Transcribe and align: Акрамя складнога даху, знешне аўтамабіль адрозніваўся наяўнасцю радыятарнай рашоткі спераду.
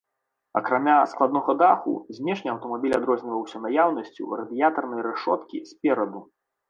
Акрамя 0.59 0.95
складнога 1.11 1.53
даху, 1.59 1.93
знешне 2.19 2.49
аўтамабіль 2.53 2.95
адрозніваўся 2.99 3.57
наяўнасцю 3.67 4.23
радыятарнай 4.41 5.01
рашоткі 5.09 5.65
спераду. 5.75 6.29